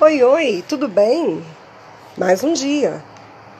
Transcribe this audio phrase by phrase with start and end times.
[0.00, 1.44] Oi, oi, tudo bem?
[2.16, 3.02] Mais um dia.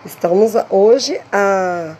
[0.07, 1.97] Estamos hoje a,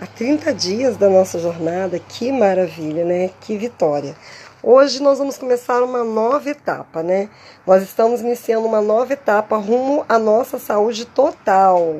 [0.00, 1.98] a 30 dias da nossa jornada.
[1.98, 3.30] Que maravilha, né?
[3.40, 4.14] Que vitória.
[4.62, 7.28] Hoje nós vamos começar uma nova etapa, né?
[7.66, 11.96] Nós estamos iniciando uma nova etapa rumo à nossa saúde total.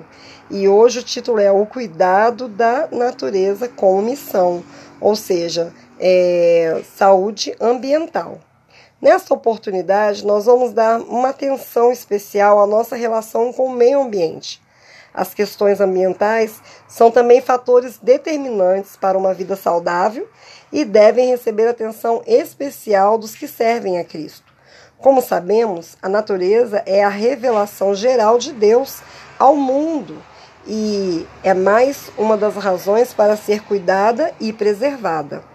[0.48, 4.62] E hoje o título é O Cuidado da Natureza como Missão,
[5.00, 8.38] ou seja, é, saúde ambiental.
[9.04, 14.62] Nessa oportunidade, nós vamos dar uma atenção especial à nossa relação com o meio ambiente.
[15.12, 20.26] As questões ambientais são também fatores determinantes para uma vida saudável
[20.72, 24.50] e devem receber atenção especial dos que servem a Cristo.
[24.96, 29.02] Como sabemos, a natureza é a revelação geral de Deus
[29.38, 30.16] ao mundo
[30.66, 35.53] e é mais uma das razões para ser cuidada e preservada.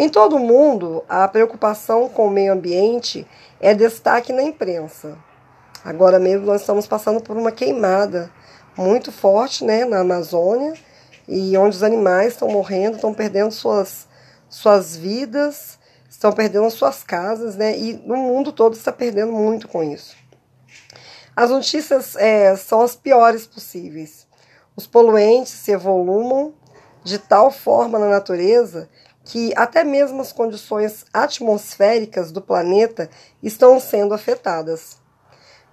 [0.00, 3.26] Em todo o mundo, a preocupação com o meio ambiente
[3.60, 5.18] é destaque na imprensa.
[5.84, 8.32] Agora mesmo nós estamos passando por uma queimada
[8.74, 10.72] muito forte né, na Amazônia
[11.28, 14.08] e onde os animais estão morrendo, estão perdendo suas,
[14.48, 17.76] suas vidas, estão perdendo suas casas, né?
[17.76, 20.16] E no mundo todo está perdendo muito com isso.
[21.36, 24.26] As notícias é, são as piores possíveis.
[24.74, 26.54] Os poluentes se evolumam
[27.04, 28.88] de tal forma na natureza
[29.30, 33.08] que até mesmo as condições atmosféricas do planeta
[33.40, 34.98] estão sendo afetadas.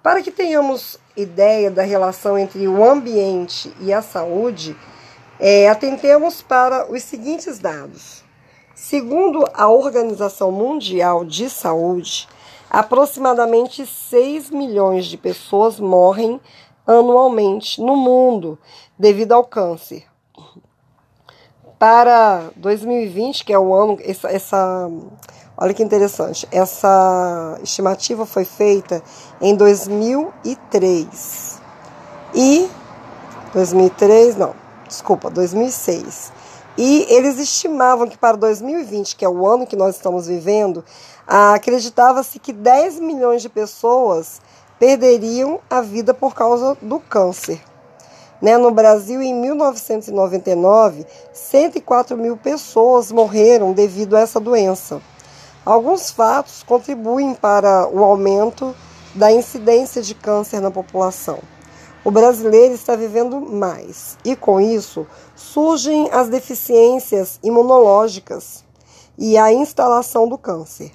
[0.03, 4.77] Para que tenhamos ideia da relação entre o ambiente e a saúde,
[5.39, 8.23] é, atentemos para os seguintes dados.
[8.75, 12.30] Segundo a Organização Mundial de Saúde,
[12.69, 16.39] aproximadamente 6 milhões de pessoas morrem
[16.86, 18.59] anualmente no mundo
[18.99, 20.05] devido ao câncer,
[21.80, 24.89] para 2020, que é o ano, essa, essa,
[25.58, 29.02] olha que interessante, essa estimativa foi feita
[29.39, 31.61] em 2003
[32.33, 32.70] e
[33.53, 34.53] 2003, não,
[34.88, 36.33] desculpa, 2006.
[36.77, 40.86] E eles estimavam que para 2020, que é o ano que nós estamos vivendo,
[41.26, 44.39] acreditava-se que 10 milhões de pessoas
[44.77, 47.60] perderiam a vida por causa do câncer.
[48.42, 48.58] Né?
[48.58, 55.02] No Brasil, em 1999, 104 mil pessoas morreram devido a essa doença.
[55.65, 58.75] Alguns fatos contribuem para o aumento
[59.14, 61.39] da incidência de câncer na população.
[62.05, 65.05] O brasileiro está vivendo mais e, com isso,
[65.36, 68.64] surgem as deficiências imunológicas
[69.17, 70.93] e a instalação do câncer.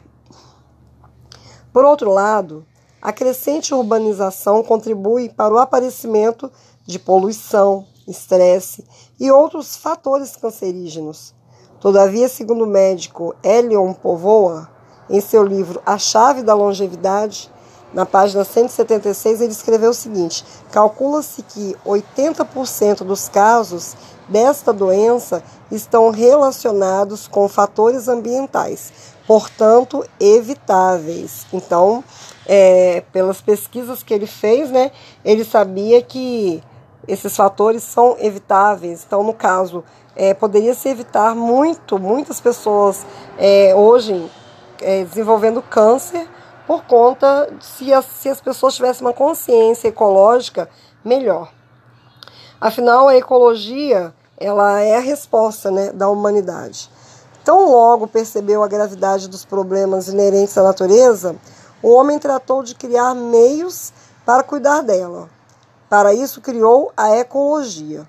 [1.73, 2.65] Por outro lado,
[3.03, 6.51] a crescente urbanização contribui para o aparecimento
[6.87, 8.85] de poluição, estresse
[9.19, 11.35] e outros fatores cancerígenos.
[11.81, 14.69] Todavia, segundo o médico Elion Povoa,
[15.11, 17.51] em seu livro A Chave da Longevidade,
[17.93, 23.95] na página 176, ele escreveu o seguinte: calcula-se que 80% dos casos
[24.29, 28.93] desta doença estão relacionados com fatores ambientais,
[29.27, 31.47] portanto, evitáveis.
[31.53, 32.03] Então,
[32.47, 34.91] é, pelas pesquisas que ele fez, né,
[35.25, 36.63] ele sabia que
[37.07, 39.05] esses fatores são evitáveis.
[39.07, 43.05] Então, no caso, é, poderia se evitar muito, muitas pessoas
[43.39, 44.31] é, hoje
[44.81, 46.29] é, desenvolvendo câncer
[46.67, 50.69] por conta se as, se as pessoas tivessem uma consciência ecológica
[51.05, 51.51] melhor.
[52.61, 56.91] Afinal, a ecologia ela é a resposta né, da humanidade.
[57.45, 61.35] Tão logo percebeu a gravidade dos problemas inerentes à natureza,
[61.83, 63.93] o homem tratou de criar meios
[64.25, 65.29] para cuidar dela.
[65.93, 68.09] Para isso, criou a ecologia,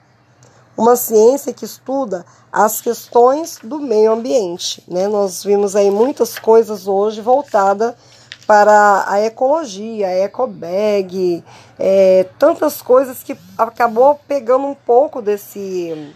[0.77, 4.81] uma ciência que estuda as questões do meio ambiente.
[4.88, 5.05] Né?
[5.09, 7.94] Nós vimos aí muitas coisas hoje voltadas
[8.47, 11.44] para a ecologia, a ecobag,
[11.77, 16.15] é, tantas coisas que acabou pegando um pouco desse,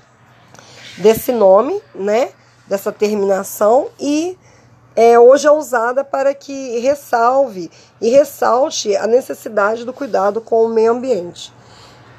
[0.97, 2.29] desse nome, né?
[2.65, 4.37] dessa terminação e
[4.95, 10.69] é, hoje é usada para que ressalve e ressalte a necessidade do cuidado com o
[10.69, 11.56] meio ambiente.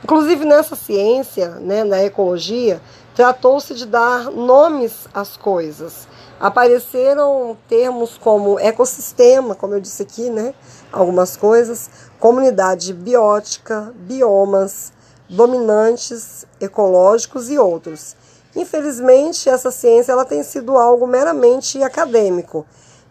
[0.03, 2.81] Inclusive nessa ciência, né, na ecologia,
[3.15, 6.07] tratou-se de dar nomes às coisas.
[6.39, 10.55] Apareceram termos como ecossistema, como eu disse aqui, né,
[10.93, 11.91] algumas coisas,
[12.21, 14.93] comunidade biótica, biomas,
[15.29, 18.17] dominantes ecológicos e outros.
[18.55, 22.65] Infelizmente, essa ciência ela tem sido algo meramente acadêmico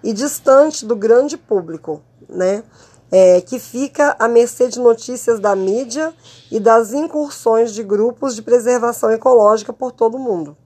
[0.04, 2.63] e distante do grande público, né?
[3.12, 6.13] É, que fica à mercê de notícias da mídia
[6.51, 10.57] e das incursões de grupos de preservação ecológica por todo o mundo.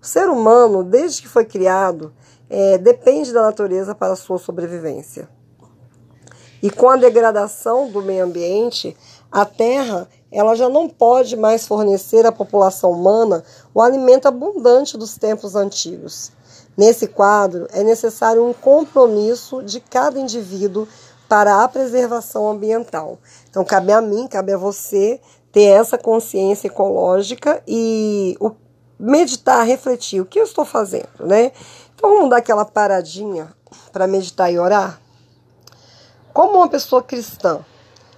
[0.00, 2.12] O ser humano, desde que foi criado,
[2.48, 5.28] é, depende da natureza para a sua sobrevivência.
[6.62, 8.96] E com a degradação do meio ambiente,
[9.30, 13.42] a terra ela já não pode mais fornecer à população humana
[13.74, 16.32] o alimento abundante dos tempos antigos.
[16.76, 20.86] Nesse quadro, é necessário um compromisso de cada indivíduo
[21.28, 23.18] para a preservação ambiental.
[23.50, 25.20] Então, cabe a mim, cabe a você
[25.52, 28.52] ter essa consciência ecológica e o,
[28.98, 31.52] meditar, refletir o que eu estou fazendo, né?
[31.94, 33.52] Então, vamos dar aquela paradinha
[33.92, 35.00] para meditar e orar?
[36.32, 37.60] Como uma pessoa cristã,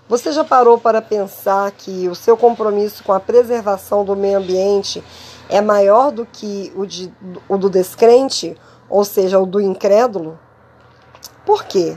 [0.08, 5.02] você já parou para pensar que o seu compromisso com a preservação do meio ambiente
[5.48, 7.12] é maior do que o, de,
[7.48, 8.56] o do descrente,
[8.88, 10.38] ou seja, o do incrédulo?
[11.46, 11.96] Por quê?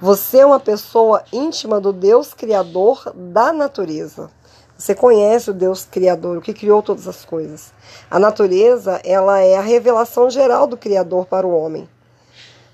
[0.00, 4.28] Você é uma pessoa íntima do Deus Criador da natureza.
[4.76, 7.72] Você conhece o Deus Criador, o que criou todas as coisas.
[8.10, 11.88] A natureza, ela é a revelação geral do Criador para o homem.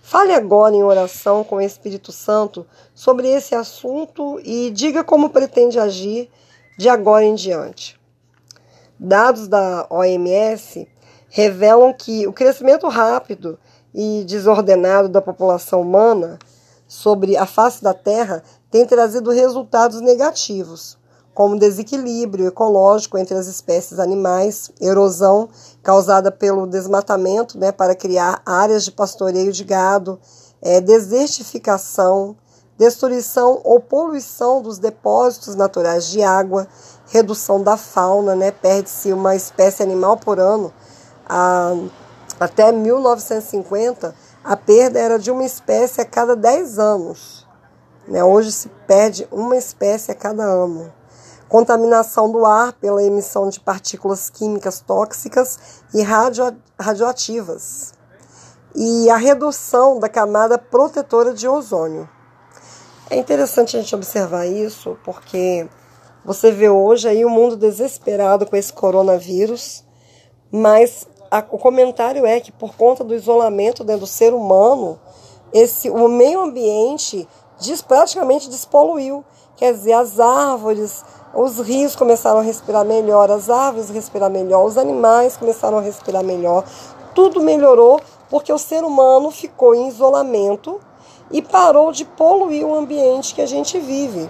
[0.02, 5.78] Fale agora em oração com o Espírito Santo sobre esse assunto e diga como pretende
[5.78, 6.30] agir
[6.78, 8.00] de agora em diante.
[8.98, 10.88] Dados da OMS
[11.28, 13.58] revelam que o crescimento rápido
[13.94, 16.38] e desordenado da população humana
[16.90, 20.98] sobre a face da Terra tem trazido resultados negativos
[21.32, 25.48] como desequilíbrio ecológico entre as espécies animais, erosão
[25.84, 30.18] causada pelo desmatamento né, para criar áreas de pastoreio de gado,
[30.60, 32.36] é, desertificação,
[32.76, 36.66] destruição ou poluição dos depósitos naturais de água,
[37.06, 40.72] redução da fauna, né, perde-se uma espécie animal por ano.
[41.28, 41.72] A,
[42.40, 44.14] até 1950,
[44.44, 47.46] a perda era de uma espécie a cada 10 anos.
[48.08, 48.22] Né?
[48.24, 50.92] Hoje se perde uma espécie a cada ano
[51.50, 57.92] contaminação do ar pela emissão de partículas químicas tóxicas e radio, radioativas,
[58.72, 62.08] e a redução da camada protetora de ozônio.
[63.10, 65.68] É interessante a gente observar isso porque
[66.24, 69.84] você vê hoje aí o um mundo desesperado com esse coronavírus,
[70.52, 74.98] mas a, o comentário é que por conta do isolamento dentro do ser humano,
[75.52, 77.28] esse o meio ambiente
[77.86, 79.24] praticamente despoluiu.
[79.56, 81.04] Quer dizer, as árvores,
[81.34, 86.24] os rios começaram a respirar melhor, as árvores respirar melhor, os animais começaram a respirar
[86.24, 86.64] melhor.
[87.14, 88.00] Tudo melhorou
[88.30, 90.80] porque o ser humano ficou em isolamento
[91.30, 94.28] e parou de poluir o ambiente que a gente vive.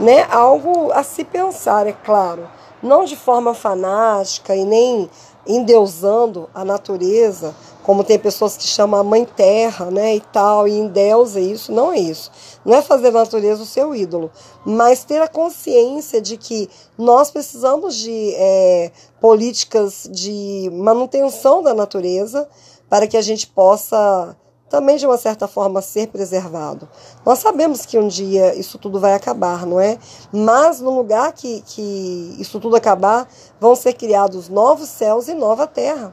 [0.00, 0.26] Né?
[0.30, 2.48] Algo a se pensar, é claro.
[2.82, 5.10] Não de forma fanática e nem
[5.48, 10.78] endeusando a natureza, como tem pessoas que chamam a mãe terra, né, e tal, e
[10.78, 12.30] endeusa isso, não é isso.
[12.62, 14.30] Não é fazer a natureza o seu ídolo,
[14.64, 16.68] mas ter a consciência de que
[16.98, 22.46] nós precisamos de é, políticas de manutenção da natureza
[22.90, 24.36] para que a gente possa
[24.68, 26.88] também de uma certa forma ser preservado.
[27.24, 29.98] Nós sabemos que um dia isso tudo vai acabar, não é?
[30.32, 33.28] Mas no lugar que, que isso tudo acabar,
[33.60, 36.12] vão ser criados novos céus e nova terra.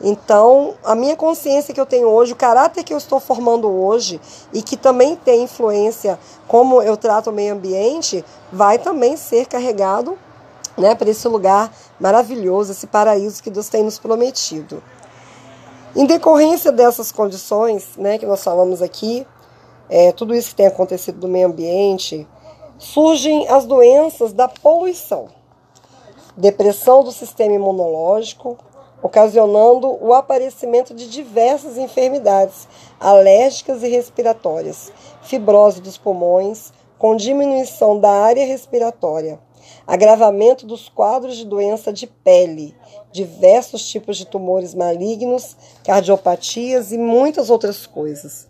[0.00, 4.20] Então, a minha consciência que eu tenho hoje, o caráter que eu estou formando hoje
[4.52, 10.16] e que também tem influência como eu trato o meio ambiente, vai também ser carregado
[10.76, 14.80] né, para esse lugar maravilhoso, esse paraíso que Deus tem nos prometido.
[15.98, 19.26] Em decorrência dessas condições né, que nós falamos aqui,
[19.90, 22.24] é, tudo isso que tem acontecido no meio ambiente,
[22.78, 25.26] surgem as doenças da poluição,
[26.36, 28.56] depressão do sistema imunológico,
[29.02, 32.68] ocasionando o aparecimento de diversas enfermidades
[33.00, 39.40] alérgicas e respiratórias, fibrose dos pulmões, com diminuição da área respiratória,
[39.86, 42.74] agravamento dos quadros de doença de pele,
[43.12, 48.48] diversos tipos de tumores malignos, cardiopatias e muitas outras coisas.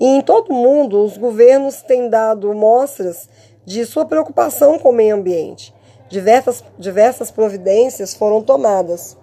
[0.00, 3.28] E em todo o mundo, os governos têm dado mostras
[3.64, 5.74] de sua preocupação com o meio ambiente.
[6.08, 9.16] Diversas, diversas providências foram tomadas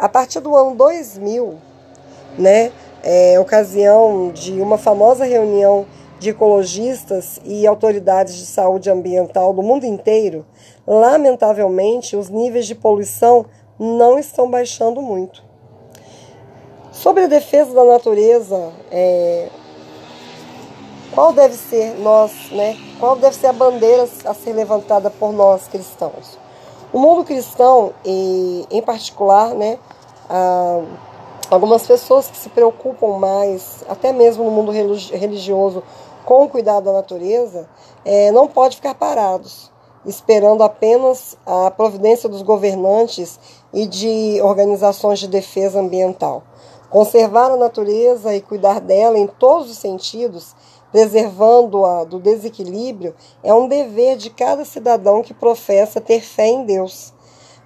[0.00, 1.56] a partir do ano 2000,
[2.38, 5.86] né, é, ocasião de uma famosa reunião
[6.20, 10.44] de ecologistas e autoridades de saúde ambiental do mundo inteiro,
[10.86, 13.46] lamentavelmente os níveis de poluição
[13.78, 15.42] não estão baixando muito.
[16.92, 19.48] Sobre a defesa da natureza, é,
[21.14, 22.76] qual deve ser nós, né?
[22.98, 26.38] Qual deve ser a bandeira a ser levantada por nós cristãos?
[26.92, 29.78] O mundo cristão, e, em particular, né,
[31.50, 35.82] algumas pessoas que se preocupam mais, até mesmo no mundo religioso,
[36.24, 37.68] com o cuidado da natureza,
[38.04, 39.70] é, não pode ficar parados,
[40.06, 43.38] esperando apenas a providência dos governantes
[43.72, 46.42] e de organizações de defesa ambiental.
[46.88, 50.54] Conservar a natureza e cuidar dela em todos os sentidos
[50.90, 57.12] preservando-a do desequilíbrio, é um dever de cada cidadão que professa ter fé em Deus.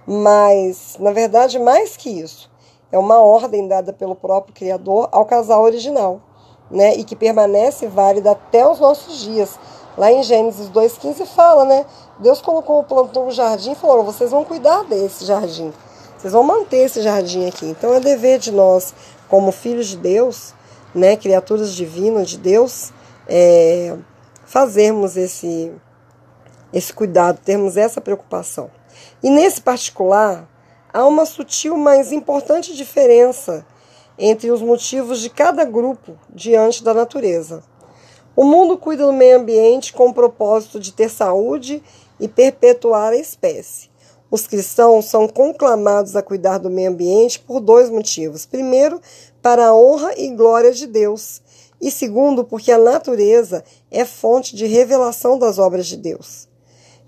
[0.05, 2.49] Mas, na verdade, mais que isso,
[2.91, 6.21] é uma ordem dada pelo próprio Criador ao casal original,
[6.69, 6.95] né?
[6.95, 9.59] E que permanece válida até os nossos dias.
[9.97, 11.85] Lá em Gênesis 2,15 fala, né?
[12.19, 15.73] Deus colocou, plantou um jardim e falou: vocês vão cuidar desse jardim.
[16.17, 17.65] Vocês vão manter esse jardim aqui.
[17.65, 18.93] Então é dever de nós,
[19.29, 20.53] como filhos de Deus,
[20.93, 22.91] né, criaturas divinas de Deus,
[23.27, 23.95] é,
[24.45, 25.71] fazermos esse,
[26.73, 28.71] esse cuidado, termos essa preocupação.
[29.21, 30.47] E nesse particular,
[30.95, 33.65] há uma sutil, mas importante diferença
[34.17, 37.61] entre os motivos de cada grupo diante da natureza.
[38.33, 41.83] O mundo cuida do meio ambiente com o propósito de ter saúde
[42.17, 43.89] e perpetuar a espécie.
[44.31, 48.45] Os cristãos são conclamados a cuidar do meio ambiente por dois motivos.
[48.45, 49.01] Primeiro,
[49.41, 51.41] para a honra e glória de Deus,
[51.81, 56.47] e segundo, porque a natureza é fonte de revelação das obras de Deus.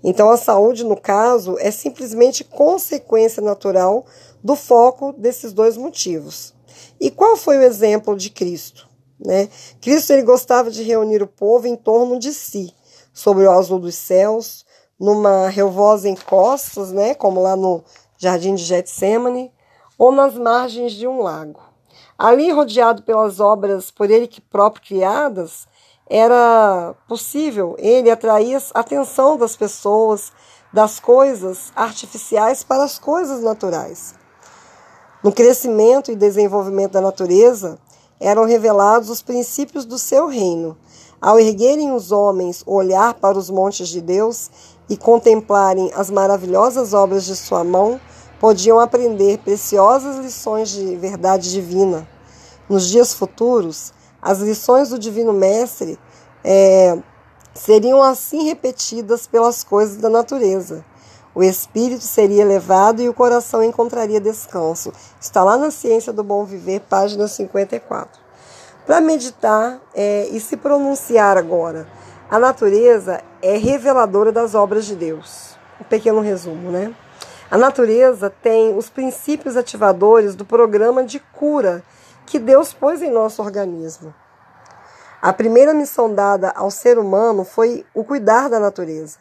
[0.02, 4.06] Então, a saúde, no caso, é simplesmente consequência natural
[4.42, 6.54] do foco desses dois motivos.
[7.00, 8.88] E qual foi o exemplo de Cristo?
[9.18, 9.48] Né?
[9.80, 12.72] Cristo ele gostava de reunir o povo em torno de si,
[13.12, 14.64] sobre o azul dos céus,
[14.98, 17.14] numa relvosa em costas, né?
[17.14, 17.82] como lá no
[18.16, 19.52] Jardim de Getsemane,
[19.96, 21.60] ou nas margens de um lago.
[22.16, 25.66] Ali, rodeado pelas obras por ele próprio criadas,
[26.08, 30.32] era possível ele atrair a atenção das pessoas,
[30.72, 34.14] das coisas artificiais para as coisas naturais.
[35.22, 37.78] No crescimento e desenvolvimento da natureza,
[38.20, 40.76] eram revelados os princípios do seu reino.
[41.20, 44.50] Ao erguerem os homens o olhar para os montes de Deus
[44.88, 48.00] e contemplarem as maravilhosas obras de sua mão,
[48.40, 52.08] podiam aprender preciosas lições de verdade divina.
[52.68, 53.92] Nos dias futuros,
[54.28, 55.98] as lições do Divino Mestre
[56.44, 56.98] é,
[57.54, 60.84] seriam assim repetidas pelas coisas da natureza.
[61.34, 64.92] O espírito seria elevado e o coração encontraria descanso.
[65.18, 68.20] Está lá na Ciência do Bom Viver, página 54.
[68.84, 71.88] Para meditar é, e se pronunciar agora,
[72.30, 75.56] a natureza é reveladora das obras de Deus.
[75.80, 76.94] Um pequeno resumo, né?
[77.50, 81.82] A natureza tem os princípios ativadores do programa de cura
[82.28, 84.14] que Deus pôs em nosso organismo.
[85.20, 89.18] A primeira missão dada ao ser humano foi o cuidar da natureza.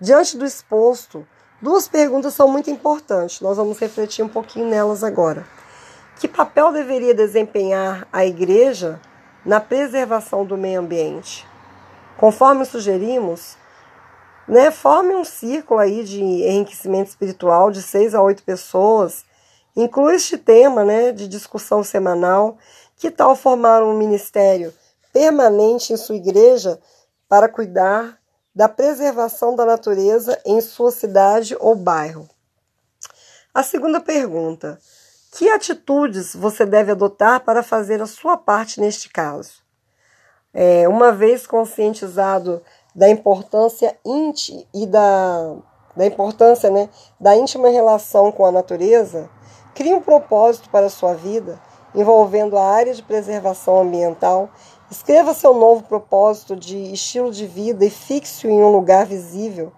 [0.00, 1.26] Diante do exposto,
[1.60, 3.40] duas perguntas são muito importantes.
[3.40, 5.44] Nós vamos refletir um pouquinho nelas agora.
[6.20, 9.00] Que papel deveria desempenhar a igreja
[9.44, 11.46] na preservação do meio ambiente?
[12.16, 13.56] Conforme sugerimos,
[14.46, 19.24] né, forme um círculo aí de enriquecimento espiritual de seis a oito pessoas.
[19.76, 22.56] Inclui este tema né, de discussão semanal.
[22.96, 24.72] Que tal formar um ministério
[25.12, 26.80] permanente em sua igreja
[27.28, 28.18] para cuidar
[28.54, 32.26] da preservação da natureza em sua cidade ou bairro?
[33.52, 34.78] A segunda pergunta:
[35.32, 39.62] que atitudes você deve adotar para fazer a sua parte neste caso?
[40.54, 42.62] É, uma vez conscientizado
[42.94, 45.54] da importância íntima e da,
[45.94, 46.88] da importância né,
[47.20, 49.28] da íntima relação com a natureza,
[49.76, 51.60] crie um propósito para a sua vida
[51.94, 54.48] envolvendo a área de preservação ambiental.
[54.90, 59.72] Escreva seu novo propósito de estilo de vida e fixe-o em um lugar visível,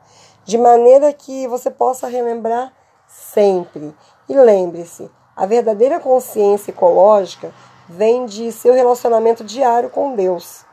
[0.45, 2.73] de maneira que você possa relembrar
[3.07, 3.95] sempre.
[4.29, 7.53] E lembre-se, a verdadeira consciência ecológica
[7.89, 10.65] vem de seu relacionamento diário com Deus.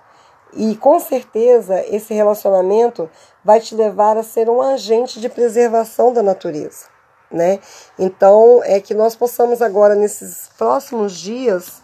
[0.53, 3.10] E com certeza esse relacionamento
[3.44, 6.88] vai te levar a ser um agente de preservação da natureza,
[7.36, 7.60] né?
[8.00, 11.84] Então é que nós possamos agora nesses próximos dias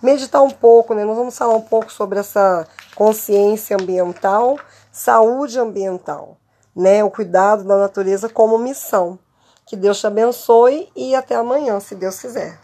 [0.00, 1.04] meditar um pouco, né?
[1.04, 4.58] Nós vamos falar um pouco sobre essa consciência ambiental,
[4.90, 6.36] saúde ambiental,
[6.74, 7.02] né?
[7.02, 9.18] O cuidado da natureza como missão.
[9.66, 12.58] Que Deus te abençoe e até amanhã, se Deus quiser.